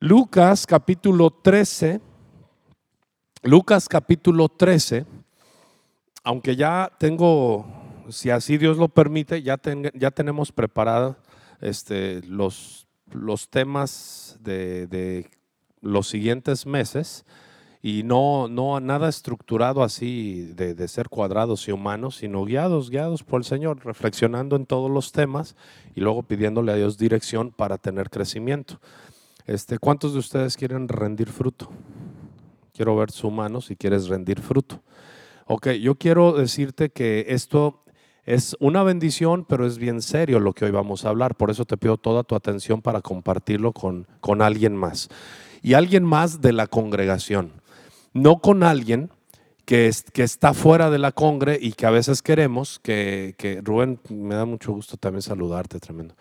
[0.00, 2.00] Lucas capítulo 13,
[3.42, 5.04] Lucas capítulo 13,
[6.22, 7.66] aunque ya tengo,
[8.08, 9.60] si así Dios lo permite, ya,
[9.94, 11.16] ya tenemos preparados
[11.60, 15.28] este, los, los temas de, de,
[15.80, 17.24] los siguientes meses
[17.82, 23.24] y no, no nada estructurado así de, de, ser cuadrados y humanos, sino guiados, guiados
[23.24, 25.56] por el Señor, reflexionando en todos los temas
[25.96, 28.78] y luego pidiéndole a Dios dirección para tener crecimiento.
[29.48, 31.70] Este, ¿Cuántos de ustedes quieren rendir fruto?
[32.74, 34.82] Quiero ver su mano si quieres rendir fruto.
[35.46, 37.82] Ok, yo quiero decirte que esto
[38.26, 41.34] es una bendición, pero es bien serio lo que hoy vamos a hablar.
[41.34, 45.08] Por eso te pido toda tu atención para compartirlo con, con alguien más.
[45.62, 47.52] Y alguien más de la congregación.
[48.12, 49.08] No con alguien
[49.64, 53.62] que, es, que, está fuera de la congre y que a veces queremos, que, que
[53.62, 56.14] Rubén, me da mucho gusto también saludarte, tremendo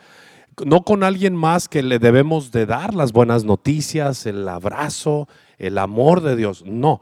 [0.65, 5.77] no con alguien más que le debemos de dar las buenas noticias, el abrazo, el
[5.77, 6.63] amor de Dios.
[6.65, 7.01] No,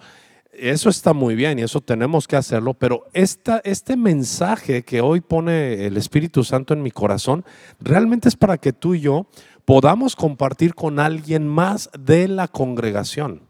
[0.51, 5.21] eso está muy bien y eso tenemos que hacerlo, pero esta, este mensaje que hoy
[5.21, 7.45] pone el Espíritu Santo en mi corazón
[7.79, 9.27] realmente es para que tú y yo
[9.65, 13.41] podamos compartir con alguien más de la congregación.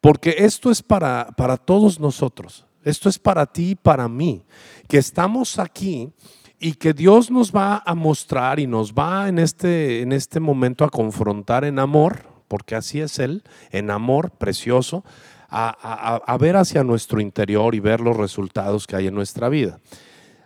[0.00, 4.44] Porque esto es para, para todos nosotros, esto es para ti y para mí,
[4.86, 6.12] que estamos aquí
[6.60, 10.84] y que Dios nos va a mostrar y nos va en este, en este momento
[10.84, 15.04] a confrontar en amor, porque así es Él, en amor precioso,
[15.48, 19.80] a, a, ver hacia nuestro interior y ver los resultados que hay en nuestra vida.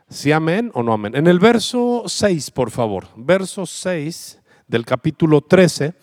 [0.08, 1.16] ¿Sí amén o no amén?
[1.16, 5.94] En el verso 6, por favor, verso 6 del capítulo 13,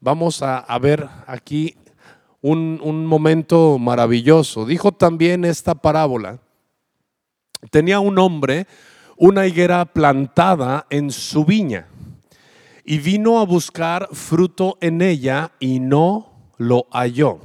[0.00, 1.74] vamos a, a ver aquí
[2.42, 4.66] un, un momento maravilloso.
[4.66, 6.40] Dijo también esta parábola,
[7.70, 8.66] tenía un hombre,
[9.16, 11.88] una higuera plantada en su viña
[12.84, 17.40] y vino a buscar fruto en ella y no lo halló.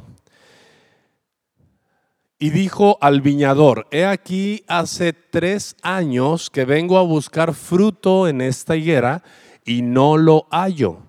[2.38, 8.40] Y dijo al viñador, he aquí hace tres años que vengo a buscar fruto en
[8.42, 9.24] esta higuera
[9.66, 11.00] y no lo hallo.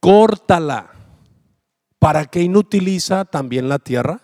[0.00, 0.90] Córtala.
[1.98, 4.22] ¿Para qué inutiliza también la tierra?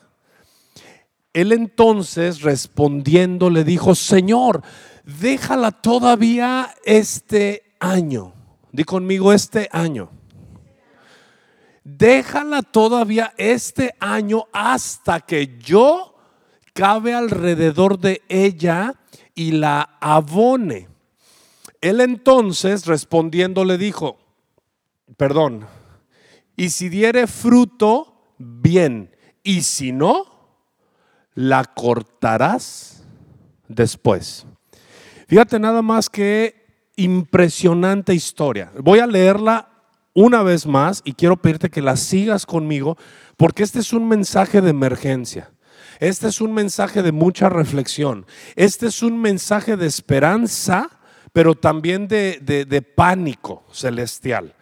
[1.33, 4.63] Él entonces respondiendo le dijo, Señor,
[5.07, 8.35] déjala todavía este año.
[8.73, 10.11] Di conmigo este año.
[11.85, 16.17] Déjala todavía este año hasta que yo
[16.75, 18.95] cabe alrededor de ella
[19.35, 20.89] y la abone.
[21.81, 24.19] Él entonces respondiendo le dijo,
[25.17, 25.67] perdón,
[26.57, 30.51] y si diere fruto, bien, y si no,
[31.35, 33.05] la cortarás
[33.69, 34.47] después.
[35.27, 38.73] Fíjate nada más que impresionante historia.
[38.79, 39.69] Voy a leerla
[40.15, 42.97] una vez más y quiero pedirte que la sigas conmigo
[43.37, 45.51] porque este es un mensaje de emergencia.
[45.99, 48.27] Este es un mensaje de mucha reflexión.
[48.55, 50.91] Este es un mensaje de esperanza,
[51.33, 54.56] pero también de, de pánico celestial.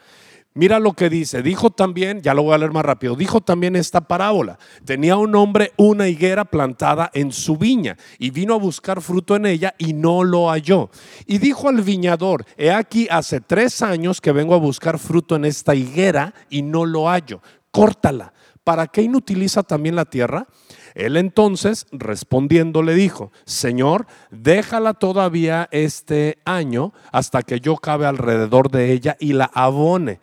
[0.56, 1.42] Mira lo que dice.
[1.42, 4.56] Dijo también, ya lo voy a leer más rápido, dijo también esta parábola.
[4.84, 9.46] Tenía un hombre una higuera plantada en su viña y vino a buscar fruto en
[9.46, 10.90] ella y no lo halló.
[11.26, 15.44] Y dijo al viñador, he aquí hace tres años que vengo a buscar fruto en
[15.44, 17.40] esta higuera y no lo hallo.
[17.72, 18.32] Córtala.
[18.62, 20.46] ¿Para qué inutiliza también la tierra?
[20.94, 28.70] Él entonces, respondiendo, le dijo, Señor, déjala todavía este año hasta que yo cabe alrededor
[28.70, 30.20] de ella y la abone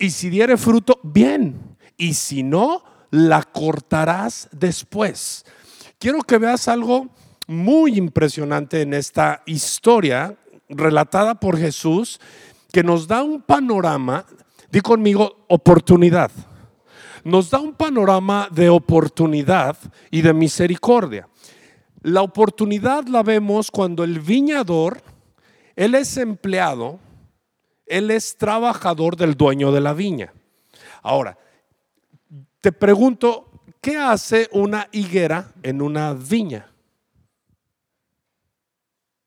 [0.00, 1.76] y si diere fruto, bien.
[1.96, 5.44] Y si no, la cortarás después.
[5.98, 7.10] Quiero que veas algo
[7.46, 10.36] muy impresionante en esta historia
[10.70, 12.18] relatada por Jesús
[12.72, 14.24] que nos da un panorama,
[14.72, 16.30] di conmigo, oportunidad.
[17.22, 19.76] Nos da un panorama de oportunidad
[20.10, 21.28] y de misericordia.
[22.02, 25.02] La oportunidad la vemos cuando el viñador,
[25.76, 26.98] él es empleado,
[27.90, 30.32] él es trabajador del dueño de la viña.
[31.02, 31.36] Ahora,
[32.60, 33.50] te pregunto,
[33.80, 36.70] ¿qué hace una higuera en una viña?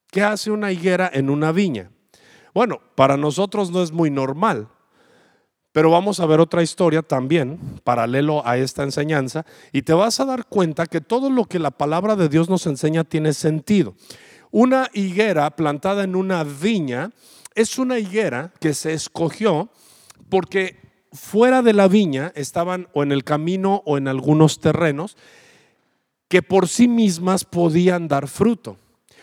[0.10, 1.92] ¿Qué hace una higuera en una viña?
[2.54, 4.70] Bueno, para nosotros no es muy normal,
[5.72, 10.26] pero vamos a ver otra historia también, paralelo a esta enseñanza, y te vas a
[10.26, 13.96] dar cuenta que todo lo que la palabra de Dios nos enseña tiene sentido.
[14.52, 17.10] Una higuera plantada en una viña
[17.56, 19.70] es una higuera que se escogió
[20.30, 20.78] porque
[21.12, 25.16] fuera de la viña estaban o en el camino o en algunos terrenos
[26.28, 28.78] que por sí mismas podían dar fruto.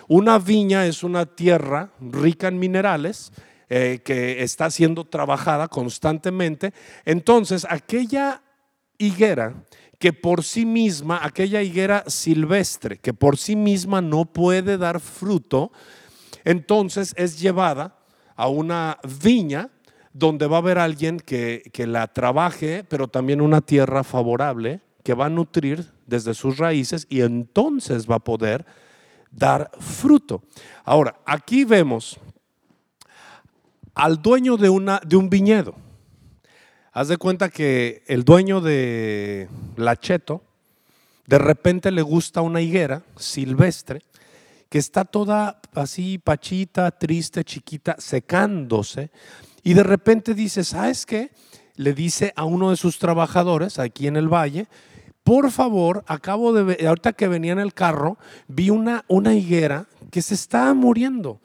[0.06, 3.32] Una viña es una tierra rica en minerales
[3.68, 6.72] eh, que está siendo trabajada constantemente.
[7.04, 8.42] Entonces, aquella
[8.98, 9.64] higuera
[10.00, 15.70] que por sí misma, aquella higuera silvestre, que por sí misma no puede dar fruto,
[16.44, 17.99] entonces es llevada
[18.40, 19.68] a una viña
[20.14, 25.12] donde va a haber alguien que, que, la trabaje, pero también una tierra favorable que
[25.12, 28.64] va a nutrir desde sus raíces y entonces va a poder
[29.30, 30.42] dar fruto.
[30.84, 32.18] Ahora, aquí vemos
[33.94, 35.74] al dueño de, una, de un viñedo.
[36.92, 40.42] Haz de cuenta que el dueño de Lacheto,
[41.26, 44.00] de repente le gusta una higuera silvestre
[44.70, 49.10] que está toda así pachita, triste, chiquita, secándose.
[49.62, 51.32] Y de repente dice, ¿sabes qué?
[51.74, 54.68] Le dice a uno de sus trabajadores aquí en el valle,
[55.24, 58.16] por favor, acabo de ahorita que venía en el carro,
[58.48, 61.40] vi una, una higuera que se está muriendo.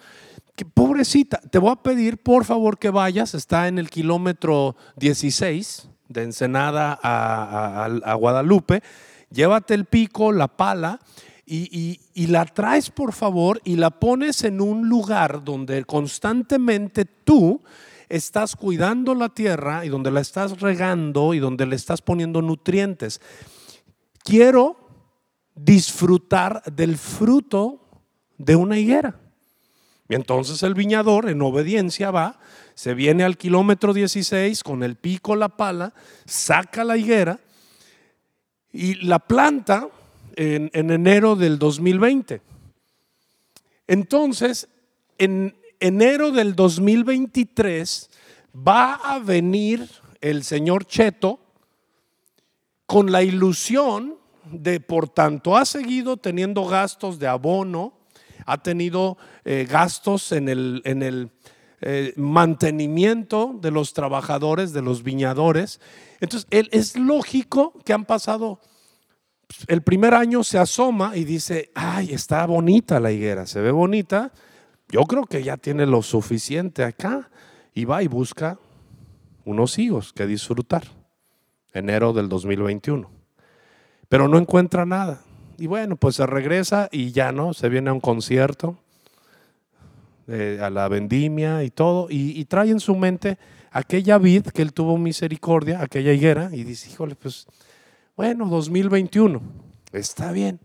[0.56, 5.90] Que, pobrecita, te voy a pedir por favor que vayas, está en el kilómetro 16
[6.08, 8.82] de Ensenada a, Guadalupe,
[9.30, 11.00] llévate el pico, la pala
[11.46, 17.62] y, la traes por favor y la pones en un lugar donde constantemente tú
[18.10, 23.22] estás cuidando la tierra y donde la estás regando y donde le estás poniendo nutrientes.
[24.24, 24.90] Quiero
[25.54, 27.82] disfrutar del fruto
[28.38, 29.20] de una higuera.
[30.08, 32.40] Y entonces el viñador en obediencia va,
[32.76, 35.94] se viene al kilómetro 16 con el pico, la pala,
[36.26, 37.40] saca la higuera
[38.72, 39.90] y la planta
[40.36, 42.42] en, enero del 2020.
[43.88, 44.68] Entonces,
[45.18, 48.10] en enero del 2023
[48.56, 49.88] va a venir
[50.22, 51.40] el señor Cheto
[52.86, 54.16] con la ilusión
[54.52, 57.94] de, por tanto, ha seguido teniendo gastos de abono,
[58.46, 61.32] ha tenido eh, gastos en el, en el
[61.82, 65.80] eh, mantenimiento de los trabajadores, de los viñadores.
[66.20, 68.60] Entonces, él, es lógico que han pasado,
[69.68, 74.32] el primer año se asoma y dice, ay, está bonita la higuera, se ve bonita,
[74.90, 77.30] yo creo que ya tiene lo suficiente acá
[77.74, 78.60] y va y busca
[79.46, 80.84] unos higos que disfrutar.
[81.74, 83.10] Enero del 2021.
[84.08, 85.22] Pero no encuentra nada.
[85.58, 88.78] Y bueno, pues se regresa y ya no, se viene a un concierto,
[90.28, 93.38] eh, a la vendimia y todo, y, trae en su mente
[93.72, 97.46] aquella vid que él tuvo misericordia, aquella higuera, y dice, híjole, pues
[98.16, 99.42] bueno, 2021,
[99.92, 100.60] está bien,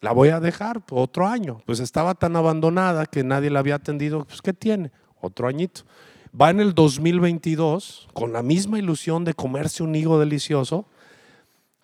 [0.00, 1.62] la voy a dejar otro año.
[1.66, 4.92] Pues estaba tan abandonada que nadie la había atendido, pues ¿qué tiene?
[5.20, 5.82] Otro añito.
[6.38, 10.86] Va en el 2022 con la misma ilusión de comerse un higo delicioso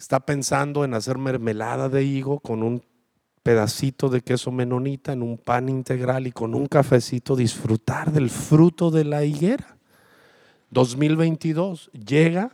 [0.03, 2.83] está pensando en hacer mermelada de higo con un
[3.45, 8.91] pedacito de queso menonita en un pan integral y con un cafecito disfrutar del fruto
[8.91, 9.77] de la higuera.
[10.71, 12.51] 2022 llega,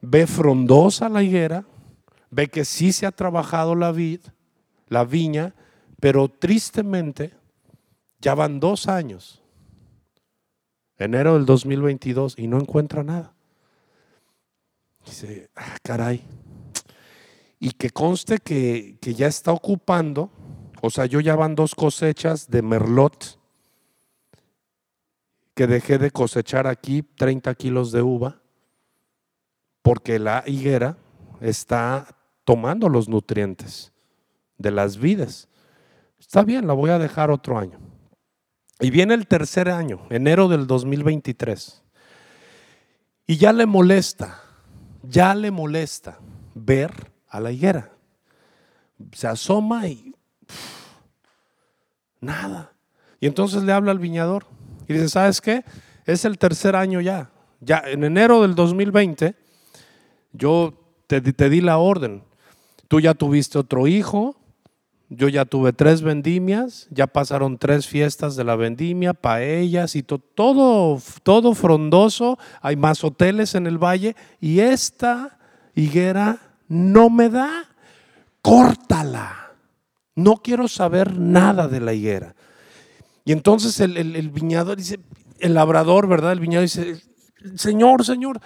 [0.00, 1.64] ve frondosa la higuera,
[2.30, 4.20] ve que sí se ha trabajado la vid,
[4.88, 5.54] la viña,
[6.00, 7.32] pero tristemente
[8.20, 9.42] ya van dos años,
[10.96, 13.34] enero del 2022, y no encuentra nada.
[15.04, 16.22] Dice, ah, caray,
[17.58, 20.30] y que conste que, ya está ocupando,
[20.82, 23.38] o sea, yo ya van dos cosechas de merlot
[25.54, 28.40] que dejé de cosechar aquí 30 kilos de uva
[29.82, 30.96] porque la higuera
[31.40, 32.06] está
[32.44, 33.92] tomando los nutrientes
[34.58, 35.48] de las vidas.
[36.18, 37.78] Está bien, la voy a dejar otro año.
[38.80, 41.82] Y viene el tercer año, enero del 2023.
[43.26, 44.42] Y ya le molesta,
[45.02, 46.18] ya le molesta
[46.54, 47.92] ver a la higuera.
[49.12, 50.14] Se asoma y
[52.20, 52.72] nada.
[53.20, 54.46] Y entonces le habla al viñador
[54.88, 55.64] y dice, ¿sabes qué?
[56.06, 57.30] Es el tercer año ya.
[57.60, 59.36] Ya en enero del 2020
[60.32, 60.74] yo
[61.06, 62.22] te, di la orden.
[62.88, 64.36] Tú ya tuviste otro hijo,
[65.08, 71.00] yo ya tuve tres vendimias, ya pasaron tres fiestas de la vendimia, paellas y todo,
[71.22, 75.38] todo frondoso, hay más hoteles en el valle y esta
[75.74, 77.68] higuera no me da,
[78.42, 79.52] córtala.
[80.14, 82.34] No quiero saber nada de la higuera.
[83.24, 85.00] Y entonces el, viñador dice,
[85.38, 86.32] el labrador, ¿verdad?
[86.32, 87.00] El viñador dice,
[87.56, 88.40] Señor, Señor,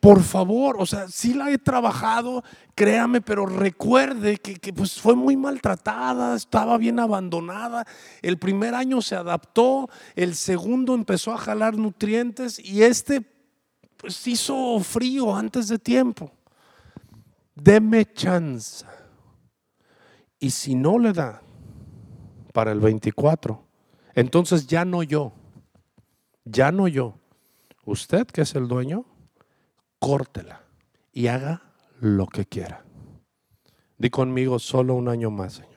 [0.00, 2.42] por favor, o sea, sí la he trabajado,
[2.74, 7.86] créame, pero recuerde que, que, pues fue muy maltratada, estaba bien abandonada.
[8.22, 13.22] El primer año se adaptó, el segundo empezó a jalar nutrientes y este
[13.96, 16.32] pues hizo frío antes de tiempo
[17.54, 18.84] deme chance.
[20.38, 21.40] Y si no le da
[22.52, 23.62] para el 24,
[24.14, 25.32] entonces ya no yo,
[26.44, 27.14] Ya no yo.
[27.84, 29.04] Usted que es el dueño,
[30.02, 30.62] córtela
[31.12, 31.62] y haga
[32.00, 32.84] lo que quiera.
[33.98, 35.70] Di conmigo solo un año más, Señor.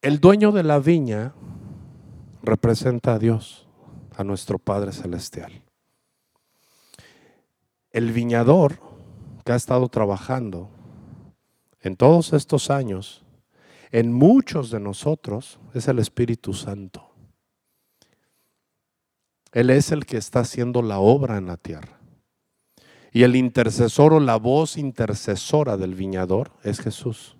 [0.00, 1.34] El dueño de la viña
[2.44, 3.66] representa a Dios,
[4.16, 5.64] a nuestro Padre Celestial.
[7.90, 8.78] El viñador
[9.44, 10.70] que ha estado trabajando
[11.80, 13.24] en todos estos años,
[13.90, 17.13] en muchos de nosotros, es el Espíritu Santo.
[19.54, 21.96] Él es el que está haciendo la obra en la tierra.
[23.12, 27.36] Y el intercesor o la voz intercesora del viñador es Jesús.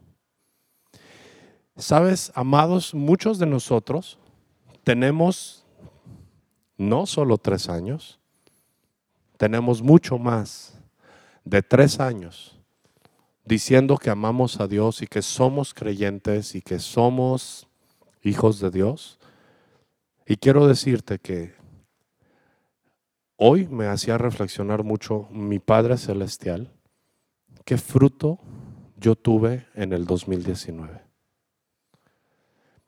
[1.77, 4.21] Sabes, amados, muchos de nosotros
[4.85, 5.65] tenemos
[6.79, 8.21] no solo tres años,
[9.37, 10.79] tenemos mucho más
[11.45, 12.57] de tres años
[13.45, 17.67] diciendo que amamos a Dios y que somos creyentes y que somos
[18.23, 19.19] hijos de Dios.
[20.27, 21.64] Y quiero decirte que
[23.37, 26.71] hoy me hacía reflexionar mucho mi Padre Celestial,
[27.65, 28.39] qué fruto
[28.97, 31.03] yo tuve en el 2019.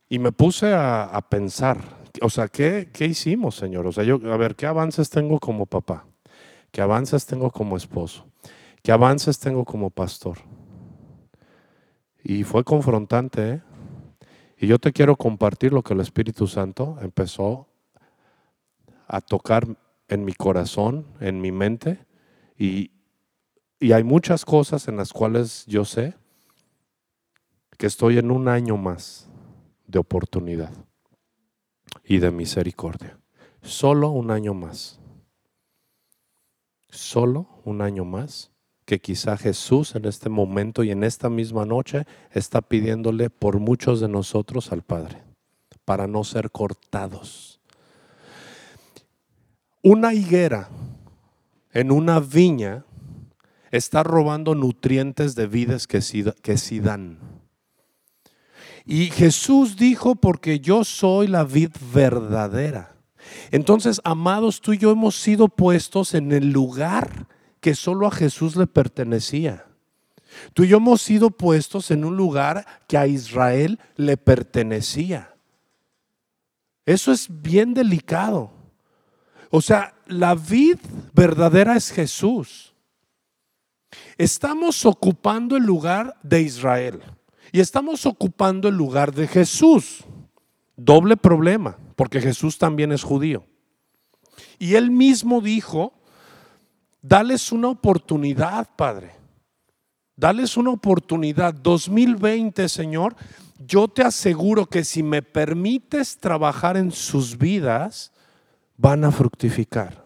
[0.09, 1.79] Y me puse a, pensar,
[2.23, 3.87] o sea, ¿qué, ¿qué, hicimos, Señor?
[3.87, 6.07] O sea, yo, a ver, ¿qué avances tengo como papá?
[6.71, 8.25] ¿Qué avances tengo como esposo?
[8.83, 10.39] ¿Qué avances tengo como pastor?
[12.23, 13.63] Y fue confrontante, ¿eh?
[14.59, 17.67] Y yo te quiero compartir lo que el Espíritu Santo empezó
[19.07, 19.67] a tocar
[20.09, 21.99] en mi corazón, en mi mente,
[22.59, 22.91] y,
[23.81, 26.15] y hay muchas cosas en las cuales yo sé
[27.77, 29.29] que estoy en un año más
[29.87, 30.73] de oportunidad
[32.05, 33.19] y de misericordia.
[33.63, 35.01] Solo un año más.
[36.89, 38.53] Solo un año más
[38.87, 44.01] que quizá Jesús en este momento y en esta misma noche está pidiéndole por muchos
[44.01, 45.25] de nosotros al Padre,
[45.85, 47.56] para no ser cortados.
[49.89, 50.69] Una higuera
[51.73, 52.85] en una viña
[53.71, 55.47] está robando nutrientes de
[56.01, 57.21] sí, que sí dan.
[58.85, 62.97] Y Jesús dijo, porque yo soy la vid verdadera.
[63.53, 67.29] Entonces, amados, tú y yo hemos sido puestos en el lugar
[67.61, 69.67] que solo a Jesús le pertenecía.
[70.53, 75.33] Tú y yo hemos sido puestos en un lugar que a Israel le pertenecía.
[76.85, 78.56] Eso es bien delicado.
[79.51, 80.79] O sea, la vid
[81.13, 82.75] verdadera es Jesús.
[84.19, 87.03] Estamos ocupando el lugar de Israel.
[87.53, 90.05] Y estamos ocupando el lugar de Jesús.
[90.77, 93.45] Doble problema, porque Jesús también es judío.
[94.59, 95.95] Y él mismo dijo,
[97.01, 99.13] dales una oportunidad, Padre.
[100.17, 101.55] Dales una oportunidad.
[101.55, 103.17] 2020, Señor,
[103.59, 108.13] yo te aseguro que si me permites trabajar en sus vidas,
[108.77, 110.05] van a fructificar.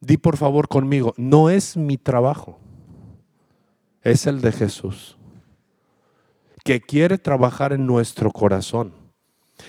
[0.00, 2.58] Di por favor conmigo, no es mi trabajo,
[4.02, 5.16] es el de Jesús
[6.66, 8.92] que quiere trabajar en nuestro corazón,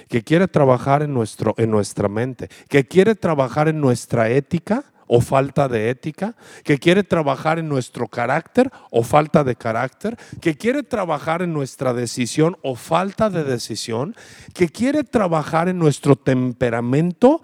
[0.10, 5.22] que quiere trabajar en, nuestro, en nuestra mente, que quiere trabajar en nuestra ética o
[5.22, 10.84] falta de ética, que quiere trabajar en nuestro carácter o falta de carácter, que quiere
[10.84, 14.16] trabajar en nuestra decisión o falta de decisión,
[14.54, 17.42] que quiere trabajar en nuestro temperamento,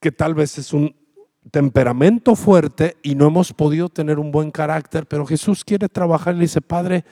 [0.00, 0.96] que tal vez es un
[1.50, 6.38] temperamento fuerte y no hemos podido tener un buen carácter, pero Jesús quiere trabajar y
[6.38, 7.04] le dice, Padre,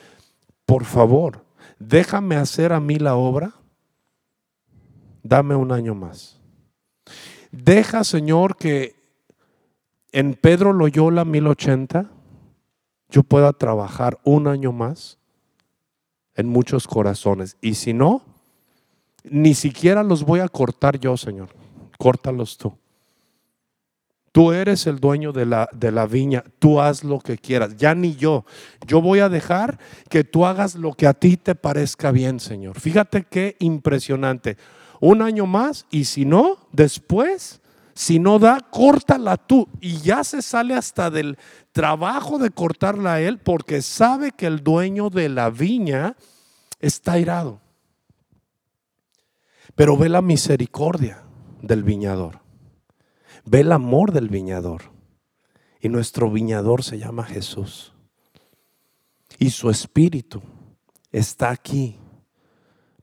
[0.65, 1.45] por favor,
[1.79, 3.53] déjame hacer a mí la obra,
[5.21, 6.40] dame un año más.
[7.51, 8.95] Deja, Señor, que
[10.11, 12.09] en Pedro Loyola 1080
[13.09, 15.17] yo pueda trabajar un año más
[16.35, 17.57] en muchos corazones.
[17.61, 18.23] Y si no,
[19.23, 21.49] ni siquiera los voy a cortar yo, Señor.
[21.97, 22.73] Córtalos tú.
[24.31, 27.93] Tú eres el dueño de la, de la viña, tú haz lo que quieras, ya
[27.93, 28.45] ni yo.
[28.87, 29.77] Yo voy a dejar
[30.09, 32.79] que tú hagas lo que a ti te parezca bien, Señor.
[32.79, 34.55] Fíjate qué impresionante.
[35.01, 37.59] Un año más y si no, después,
[37.95, 39.67] si no da, córtala tú.
[39.81, 41.37] Y ya se sale hasta del
[41.71, 46.15] trabajo de cortarla a él porque sabe que el dueño de la viña
[46.79, 47.59] está irado.
[49.73, 51.23] Pero ve la misericordia
[51.63, 52.39] del viñador.
[53.43, 54.83] Ve el amor del viñador.
[55.79, 57.91] Y nuestro viñador se llama Jesús.
[59.39, 60.43] Y su espíritu
[61.11, 61.97] está aquí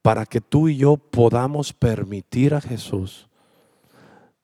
[0.09, 3.29] para que tú y yo podamos permitir a Jesús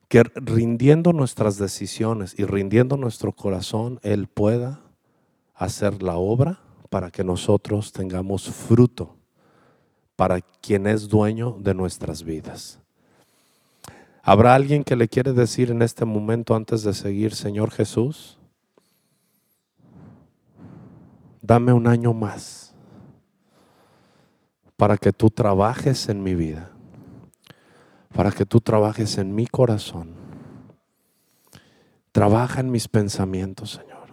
[0.08, 4.82] que rindiendo nuestras decisiones y rindiendo nuestro corazón, Él pueda
[5.54, 9.16] hacer la obra para que nosotros tengamos fruto
[10.16, 12.78] para quien es dueño de nuestras vidas.
[14.22, 18.38] ¿Habrá alguien que le quiere decir en este momento antes de seguir, Señor Jesús?
[21.40, 22.63] Dame un año más
[24.76, 26.70] para que tú trabajes en mi vida,
[28.14, 30.14] para que tú trabajes en mi corazón.
[32.12, 34.08] Trabaja en mis pensamientos, Señor.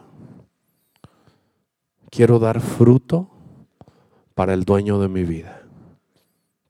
[2.09, 3.29] Quiero dar fruto
[4.33, 5.61] para el dueño de mi vida,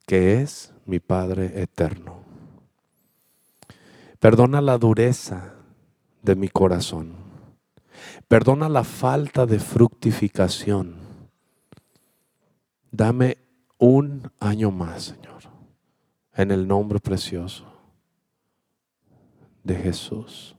[0.06, 2.22] que es mi Padre eterno.
[4.20, 5.54] Perdona la dureza
[6.22, 7.14] de mi corazón.
[8.28, 10.96] Perdona la falta de fructificación.
[12.90, 13.41] Dame
[13.82, 15.42] un año más, Señor,
[16.34, 17.64] en el nombre precioso
[19.64, 20.54] de Jesús.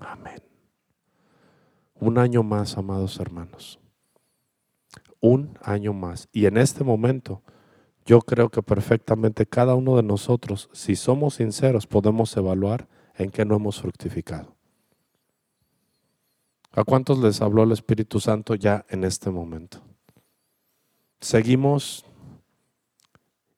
[0.00, 0.42] Amén.
[2.00, 3.78] Un año más, amados hermanos.
[5.20, 6.28] Un año más.
[6.32, 7.44] Y en este momento,
[8.04, 13.44] yo creo que perfectamente cada uno de nosotros, si somos sinceros, podemos evaluar en qué
[13.44, 14.56] no hemos fructificado.
[16.72, 19.89] ¿A cuántos les habló el Espíritu Santo ya en este momento?
[21.20, 22.04] Seguimos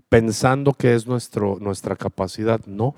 [0.08, 2.60] pensando que es nuestro, nuestra capacidad.
[2.66, 2.94] No,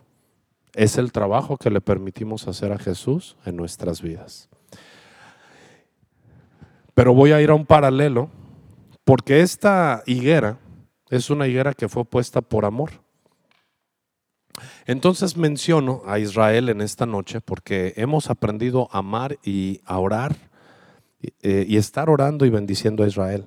[0.72, 4.48] es el trabajo que le permitimos hacer a Jesús en nuestras vidas.
[6.94, 8.30] Pero voy a ir a un paralelo,
[9.04, 10.58] porque esta higuera
[11.10, 12.90] es una higuera que fue puesta por amor.
[14.86, 20.36] Entonces menciono a Israel en esta noche porque hemos aprendido a amar y a orar
[21.42, 23.46] eh, y estar orando y bendiciendo a Israel.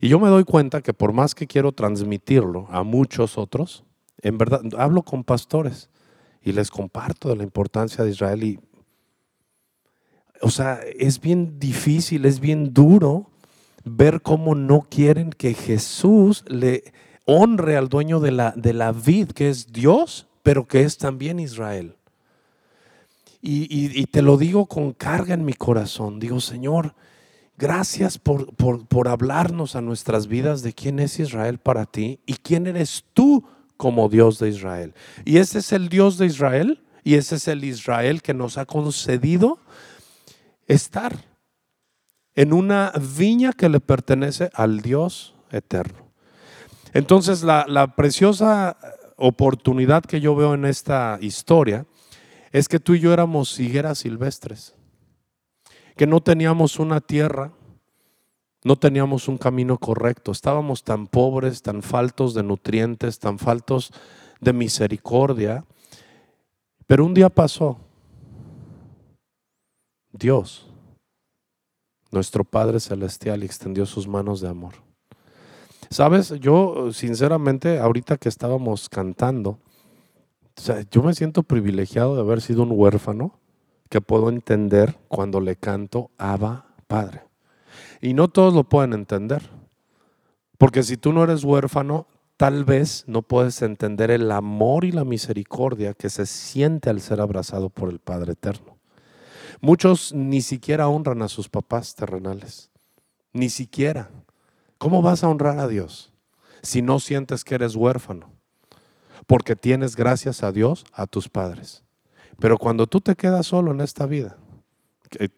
[0.00, 3.84] Y yo me doy cuenta que por más que quiero transmitirlo a muchos otros,
[4.22, 5.88] en verdad hablo con pastores
[6.42, 8.58] y les comparto de la importancia de Israel y
[10.42, 13.30] o sea, es bien difícil, es bien duro
[13.84, 16.92] ver cómo no quieren que Jesús le
[17.24, 21.40] honre al dueño de la, de la vid, que es Dios, pero que es también
[21.40, 21.96] Israel.
[23.48, 26.18] Y, te lo digo con carga en mi corazón.
[26.18, 26.94] Digo, Señor,
[27.58, 32.34] gracias por, por, por hablarnos a nuestras vidas de quién es Israel para ti y
[32.34, 33.44] quién eres tú
[33.76, 34.94] como Dios de Israel.
[35.24, 38.66] Y ese es el Dios de Israel y ese es el Israel que nos ha
[38.66, 39.58] concedido
[40.66, 41.16] estar
[42.34, 46.06] en una viña que le pertenece al Dios eterno.
[46.92, 48.76] Entonces, la, preciosa
[49.16, 51.86] oportunidad que yo veo en esta historia
[52.52, 54.74] es que tú y yo éramos higueras silvestres,
[55.96, 57.52] que no teníamos una tierra,
[58.62, 63.92] no teníamos un camino correcto, estábamos tan pobres, tan faltos de nutrientes, tan faltos
[64.40, 65.64] de misericordia,
[66.86, 67.78] pero un día pasó.
[70.12, 70.66] Dios,
[72.10, 74.74] nuestro Padre Celestial, extendió sus manos de amor.
[75.88, 79.58] Sabes, yo sinceramente, ahorita que estábamos cantando,
[80.90, 83.38] yo me siento privilegiado de haber sido un huérfano
[83.88, 87.22] que puedo entender cuando le canto Abba Padre.
[88.00, 89.48] Y no todos lo pueden entender,
[90.58, 95.04] porque si tú no eres huérfano, tal vez no puedes entender el amor y la
[95.04, 98.76] misericordia que se siente al ser abrazado por el Padre Eterno.
[99.60, 102.70] Muchos ni siquiera honran a sus papás terrenales.
[103.32, 104.10] Ni siquiera.
[104.78, 106.12] ¿Cómo vas a honrar a Dios
[106.62, 108.30] si no sientes que eres huérfano?
[109.26, 111.85] Porque tienes gracias a Dios a tus padres.
[112.38, 114.36] Pero cuando tú te quedas solo en esta vida,
[115.10, 115.30] que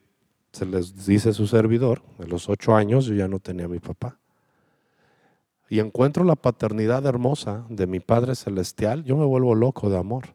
[0.52, 3.78] se les dice su servidor, de los ocho años yo ya no tenía a mi
[3.78, 4.18] papá.
[5.68, 10.34] Y encuentro la paternidad hermosa de mi Padre Celestial, yo me vuelvo loco de amor.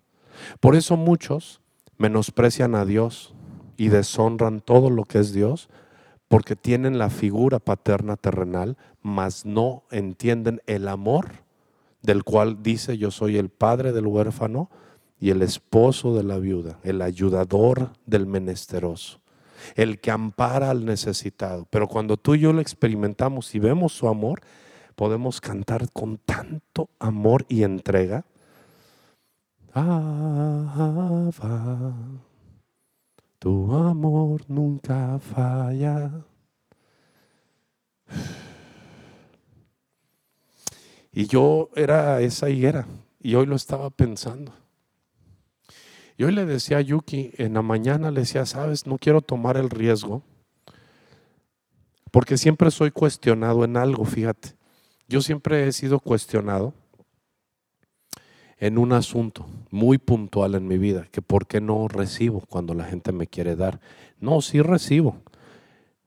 [0.59, 1.61] Por eso muchos
[1.97, 3.33] menosprecian a Dios
[3.77, 5.69] y deshonran todo lo que es Dios
[6.27, 11.43] porque tienen la figura paterna terrenal, mas no entienden el amor
[12.01, 14.69] del cual dice yo soy el padre del huérfano
[15.23, 19.21] y el esposo de la viuda, el ayudador del menesteroso,
[19.75, 21.65] el que ampara al necesitado.
[21.69, 24.41] Pero cuando tú y yo lo experimentamos y vemos su amor,
[24.97, 28.25] podemos cantar con tanto amor y entrega.
[29.73, 31.29] Ah,
[33.39, 36.11] tu amor nunca falla.
[41.13, 42.85] Y yo era esa higuera
[43.21, 44.62] y hoy lo estaba pensando.
[46.17, 49.57] Y hoy le decía a Yuki, en la mañana le decía, sabes, no quiero tomar
[49.57, 50.21] el riesgo,
[52.11, 54.55] porque siempre soy cuestionado en algo, fíjate.
[55.07, 56.73] Yo siempre he sido cuestionado
[58.59, 62.85] en un asunto muy puntual en mi vida, que por qué no recibo cuando la
[62.85, 63.79] gente me quiere dar.
[64.19, 65.17] No, sí recibo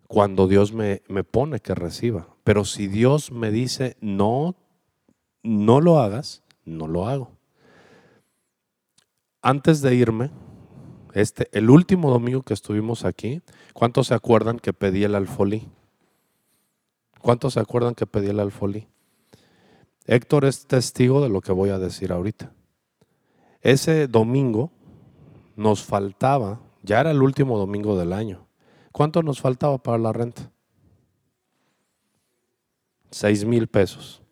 [0.06, 2.28] cuando Dios me, me pone que reciba.
[2.44, 4.56] Pero si Dios me dice, no
[5.46, 7.30] no lo hagas, no lo hago.
[9.42, 10.30] Antes de irme,
[11.14, 15.68] este, el último domingo que estuvimos aquí, ¿cuántos se acuerdan que pedí el alfolí?
[17.20, 18.86] ¿Cuántos se acuerdan que pedí el alfolí?
[20.06, 22.52] Héctor es testigo de lo que voy a decir ahorita.
[23.60, 24.70] Ese domingo
[25.56, 28.46] nos faltaba, ya era el último domingo del año.
[28.92, 30.50] ¿Cuánto nos faltaba para la renta?
[33.10, 34.22] Seis mil pesos.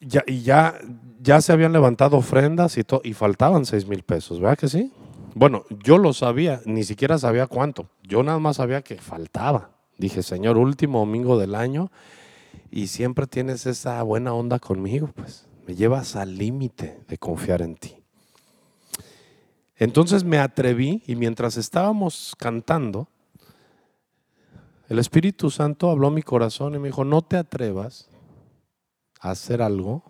[0.00, 0.78] Ya, y ya,
[1.20, 4.92] ya se habían levantado ofrendas y, y faltaban seis mil pesos, ¿verdad que sí?
[5.34, 7.88] Bueno, yo lo sabía, ni siquiera sabía cuánto.
[8.02, 9.70] Yo nada más sabía que faltaba.
[9.98, 11.90] Dije, Señor, último domingo del año
[12.70, 17.76] y siempre tienes esa buena onda conmigo, pues me llevas al límite de confiar en
[17.76, 17.96] ti.
[19.76, 23.08] Entonces me atreví y mientras estábamos cantando,
[24.88, 28.08] el Espíritu Santo habló a mi corazón y me dijo, no te atrevas
[29.20, 30.02] hacer algo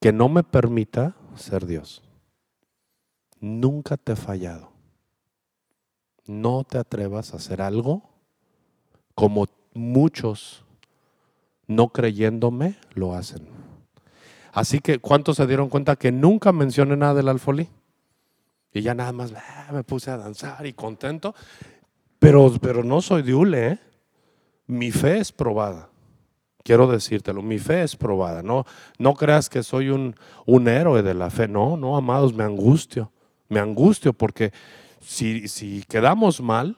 [0.00, 2.02] que no me permita ser Dios.
[3.40, 4.70] Nunca te he fallado.
[6.26, 8.02] No te atrevas a hacer algo
[9.14, 10.64] como muchos
[11.66, 13.46] no creyéndome lo hacen.
[14.52, 17.68] Así que, ¿cuántos se dieron cuenta que nunca mencioné nada del alfolí?
[18.72, 21.34] Y ya nada más ah, me puse a danzar y contento.
[22.18, 23.78] Pero, pero no soy de hule, ¿eh?
[24.66, 25.89] Mi fe es probada.
[26.62, 28.42] Quiero decírtelo, mi fe es probada.
[28.42, 28.66] No,
[28.98, 30.14] no creas que soy un,
[30.68, 31.48] héroe de la fe.
[31.48, 33.10] No, no, amados, me angustio.
[33.48, 34.52] Me angustio porque
[35.00, 36.76] si, si quedamos mal,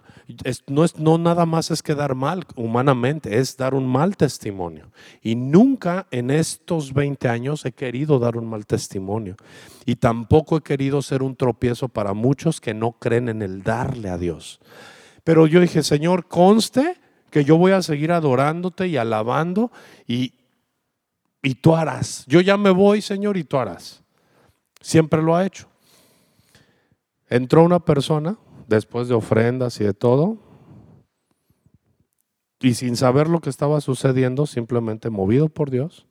[0.69, 4.91] no, es, no nada más es quedar mal humanamente, es dar un mal testimonio.
[5.21, 9.37] Y nunca en estos 20 años he querido dar un mal testimonio.
[9.85, 14.09] Y tampoco he querido ser un tropiezo para muchos que no creen en el darle
[14.09, 14.61] a Dios.
[15.25, 17.02] Pero yo dije, Señor, conste
[17.33, 19.73] que yo voy a seguir adorándote y alabando
[20.07, 20.35] y,
[21.43, 22.27] y tú harás.
[22.27, 24.05] Yo ya me voy, Señor, y tú harás.
[24.83, 25.67] Siempre lo ha hecho.
[27.31, 28.37] Entró una persona
[28.69, 30.37] después de ofrendas y de todo,
[32.61, 36.07] y sin saber lo que estaba sucediendo, simplemente movido por Dios,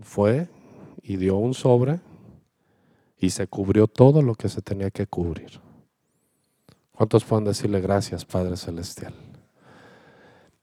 [0.00, 0.48] fue
[1.02, 2.00] y dio un sobre
[3.18, 5.60] y se cubrió todo lo que se tenía que cubrir.
[6.92, 9.29] ¿Cuántos pueden decirle gracias, Padre Celestial?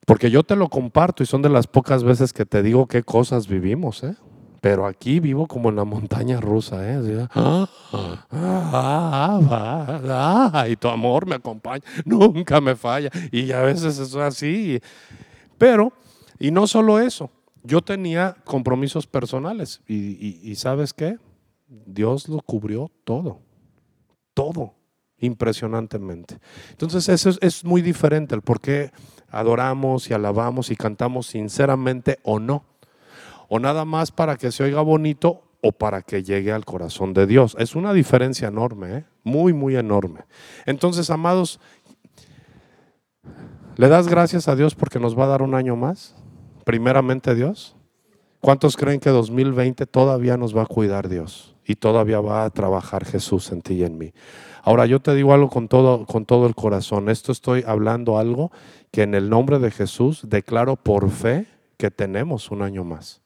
[0.07, 3.03] Porque yo te lo comparto y son de las pocas veces que te digo qué
[3.03, 4.15] cosas vivimos, ¿eh?
[4.61, 7.27] Pero aquí vivo como en la montaña rusa, ¿eh?
[7.35, 7.67] Ah,
[8.31, 9.41] ah,
[10.53, 13.09] ah, y tu amor me acompaña, nunca me falla.
[13.33, 14.79] Y a veces es así.
[15.57, 15.91] Pero,
[16.39, 17.29] y no solo eso,
[17.61, 19.81] yo tenía compromisos personales.
[19.89, 21.17] Y, ¿sabes qué?
[21.67, 23.41] Dios lo cubrió todo.
[24.33, 24.73] Todo.
[25.17, 26.39] Impresionantemente.
[26.71, 28.91] Entonces, eso es, es muy diferente el por qué
[29.29, 32.63] adoramos y alabamos y cantamos sinceramente o no
[33.49, 37.25] o nada más para que se oiga bonito o para que llegue al corazón de
[37.25, 37.55] Dios.
[37.59, 39.05] Es una diferencia enorme, ¿eh?
[39.23, 40.21] muy, muy enorme.
[40.65, 41.59] Entonces, amados,
[43.75, 46.15] ¿le das gracias a Dios porque nos va a dar un año más?
[46.63, 47.75] Primeramente Dios.
[48.39, 53.03] ¿Cuántos creen que 2020 todavía nos va a cuidar Dios y todavía va a trabajar
[53.03, 54.13] Jesús en ti y en mí?
[54.67, 57.07] Ahora yo te digo algo con todo, con todo el corazón.
[57.07, 58.51] Esto estoy hablando algo
[58.91, 61.45] que en el nombre de Jesús declaro por fe
[61.77, 63.21] que tenemos un año más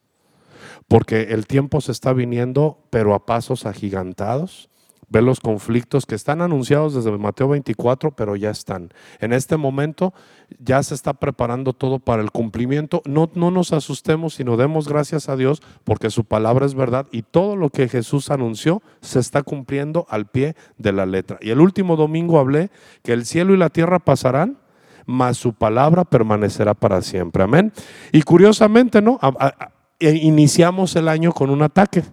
[0.88, 4.70] porque el tiempo se está viniendo, pero a pasos agigantados.
[5.12, 8.94] Ve los conflictos que están anunciados desde Mateo 24, pero ya están.
[9.20, 10.14] En este momento
[10.58, 13.02] ya se está preparando todo para el cumplimiento.
[13.04, 17.24] No, no nos asustemos, sino demos gracias a Dios porque su palabra es verdad y
[17.24, 21.38] todo lo que Jesús anunció se está cumpliendo al pie de la letra.
[21.42, 22.72] Y el último domingo hablé
[23.04, 24.60] que el cielo y la tierra pasarán,
[25.06, 27.44] mas su palabra permanecerá para siempre.
[27.44, 27.74] Amén.
[28.14, 29.20] Y curiosamente, ¿no?
[30.00, 32.04] E iniciamos el año con un ataque.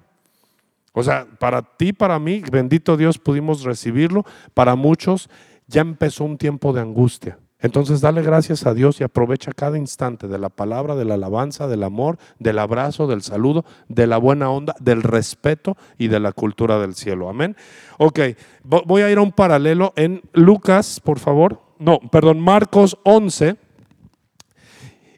[0.92, 4.24] O sea, para ti, para mí, bendito Dios, pudimos recibirlo.
[4.54, 5.28] Para muchos
[5.66, 7.38] ya empezó un tiempo de angustia.
[7.60, 11.66] Entonces, dale gracias a Dios y aprovecha cada instante de la palabra, de la alabanza,
[11.66, 16.32] del amor, del abrazo, del saludo, de la buena onda, del respeto y de la
[16.32, 17.28] cultura del cielo.
[17.28, 17.56] Amén.
[17.98, 18.20] Ok,
[18.62, 21.60] voy a ir a un paralelo en Lucas, por favor.
[21.80, 23.56] No, perdón, Marcos 11.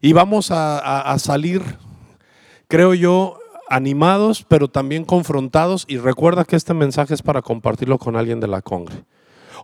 [0.00, 1.62] Y vamos a salir
[2.70, 3.39] creo yo,
[3.70, 5.86] animados, pero también confrontados.
[5.88, 9.04] Y recuerda que este mensaje es para compartirlo con alguien de la congre.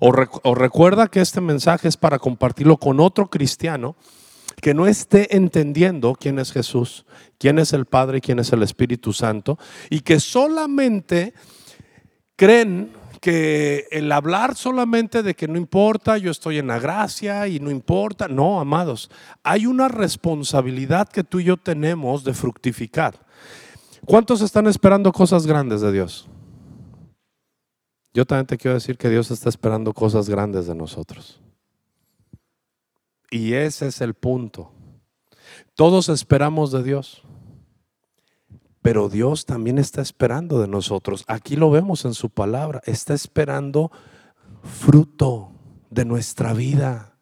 [0.00, 3.96] O, recuerda que este mensaje es para compartirlo con otro cristiano
[4.60, 7.04] que no esté entendiendo quién es Jesús,
[7.38, 9.58] quién es el Padre quién es el Espíritu Santo,
[9.90, 11.34] y que solamente
[12.36, 17.58] creen que el hablar solamente de que no importa, yo estoy en la gracia y
[17.58, 18.28] no importa.
[18.28, 19.10] No, amados,
[19.42, 23.25] hay una responsabilidad que tú y yo tenemos de fructificar.
[24.06, 26.28] ¿Cuántos están esperando cosas grandes de Dios?
[28.14, 31.40] Yo también te quiero decir que Dios está esperando cosas grandes de nosotros.
[33.32, 34.70] Y ese es el punto.
[35.74, 37.24] Todos esperamos de Dios,
[38.80, 41.24] pero Dios también está esperando de nosotros.
[41.26, 42.80] Aquí lo vemos en su palabra.
[42.84, 43.90] Está esperando
[44.62, 45.50] fruto
[45.90, 47.18] de nuestra vida.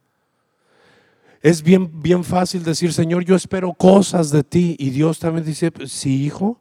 [1.40, 4.76] Es bien, bien fácil decir, Señor, yo espero cosas de ti.
[4.78, 6.60] Y Dios también dice, sí, hijo,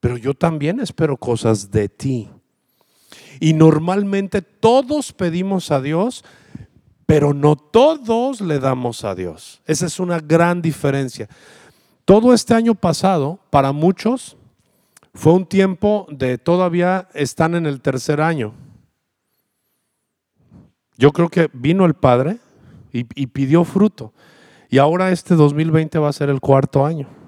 [0.00, 2.30] pero yo también espero cosas de ti.
[3.38, 6.24] Y normalmente todos pedimos a Dios,
[7.06, 9.60] pero no todos le damos a Dios.
[9.66, 11.28] Esa es una gran diferencia.
[12.04, 14.36] Todo este año pasado, para muchos,
[15.14, 18.54] fue un tiempo de todavía están en el tercer año.
[20.96, 22.38] Yo creo que vino el Padre
[22.92, 24.12] y, y pidió fruto.
[24.68, 27.19] Y ahora este 2020 va a ser el cuarto año.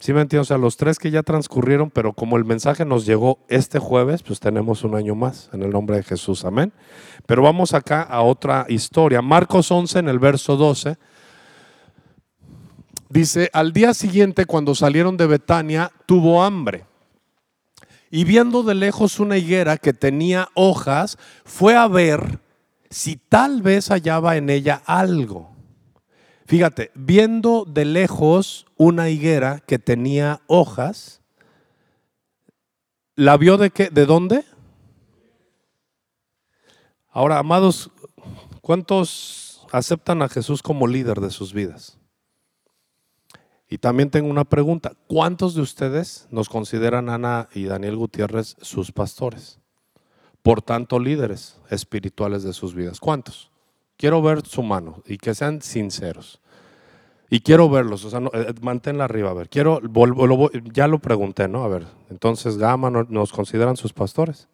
[0.00, 0.46] ¿Sí me entiendes?
[0.46, 4.22] O sea, los tres que ya transcurrieron, pero como el mensaje nos llegó este jueves,
[4.22, 6.46] pues tenemos un año más en el nombre de Jesús.
[6.46, 6.72] Amén.
[7.26, 9.20] Pero vamos acá a otra historia.
[9.20, 10.96] Marcos 11 en el verso 12.
[13.10, 16.86] Dice, al día siguiente cuando salieron de Betania, tuvo hambre.
[18.10, 22.40] Y viendo de lejos una higuera que tenía hojas, fue a ver
[22.88, 25.50] si tal vez hallaba en ella algo.
[26.50, 31.22] Fíjate, viendo de lejos una higuera que tenía hojas,
[33.14, 33.88] ¿la vio de qué?
[33.88, 34.44] ¿De dónde?
[37.08, 37.92] Ahora, amados,
[38.62, 42.00] ¿cuántos aceptan a Jesús como líder de sus vidas?
[43.68, 48.90] Y también tengo una pregunta, ¿cuántos de ustedes nos consideran Ana y Daniel Gutiérrez sus
[48.90, 49.60] pastores?
[50.42, 52.98] Por tanto, líderes espirituales de sus vidas.
[52.98, 53.52] ¿Cuántos?
[54.00, 56.39] Quiero ver su mano y que sean sinceros.
[57.32, 59.48] Y quiero verlos, o sea, eh, manténla arriba, a ver.
[59.48, 59.80] Quiero,
[60.72, 61.62] ya lo pregunté, ¿no?
[61.62, 64.48] A ver, entonces Gama nos consideran sus pastores.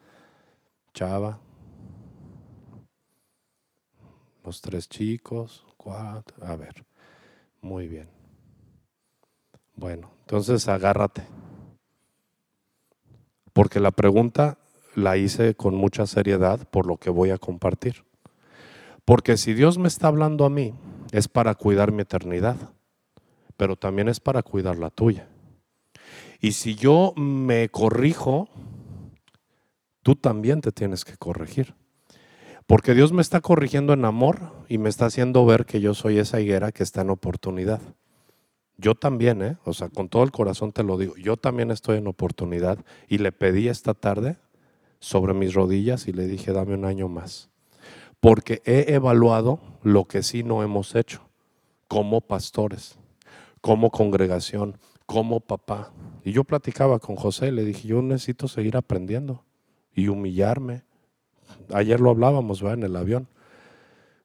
[0.93, 1.39] Chava.
[4.45, 6.85] Los tres chicos, cuatro, a ver.
[7.63, 8.09] Muy bien.
[9.75, 11.23] Bueno, entonces agárrate.
[13.55, 14.59] Porque la pregunta
[14.95, 18.05] la hice con mucha seriedad por lo que voy a compartir.
[19.07, 20.75] Porque si Dios me está hablando a mí,
[21.19, 22.57] es para cuidar mi eternidad,
[23.57, 25.29] pero también es para cuidar la tuya.
[26.41, 28.49] Y si yo me corrijo,
[30.03, 31.75] tú también te tienes que corregir.
[32.67, 36.19] Porque Dios me está corrigiendo en amor y me está haciendo ver que yo soy
[36.19, 37.81] esa higuera que está en oportunidad.
[38.77, 39.57] Yo también, ¿eh?
[39.65, 43.19] o sea, con todo el corazón te lo digo, yo también estoy en oportunidad y
[43.19, 44.37] le pedí esta tarde
[44.99, 47.49] sobre mis rodillas y le dije, dame un año más
[48.21, 51.27] porque he evaluado lo que sí no hemos hecho
[51.89, 52.99] como pastores,
[53.61, 55.93] como congregación, como papá.
[56.25, 59.45] Y yo platicaba con José, le dije, yo necesito seguir aprendiendo
[59.95, 60.83] y humillarme.
[61.73, 62.73] Ayer lo hablábamos ¿va?
[62.73, 63.29] en el avión.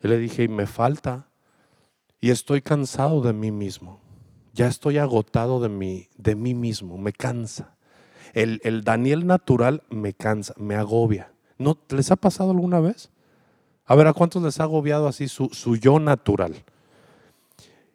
[0.02, 1.28] Y le dije, y me falta,
[2.20, 4.00] y estoy cansado de mí mismo.
[4.54, 7.78] Ya estoy agotado de mí, de mí mismo, me cansa.
[8.34, 11.34] El, el Daniel natural me cansa, me agobia.
[11.58, 13.11] ¿No les ha pasado alguna vez?
[13.92, 16.56] A ver, ¿a cuántos les ha agobiado así su, yo natural?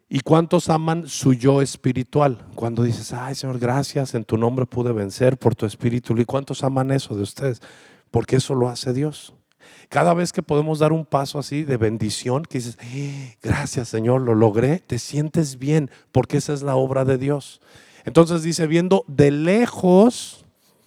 [0.07, 2.45] ¿Y cuántos aman su yo espiritual?
[2.53, 6.15] Cuando dices, ay Señor, gracias, en tu nombre pude vencer por tu espíritu.
[6.15, 7.63] ¿Y cuántos aman eso de ustedes?
[8.11, 9.33] Porque eso lo hace Dios.
[9.89, 14.21] Cada vez que podemos dar un paso así de bendición, que dices, eh, gracias Señor,
[14.21, 17.59] lo logré, te sientes bien, porque esa es la obra de Dios.
[18.05, 20.45] Entonces dice, viendo de lejos,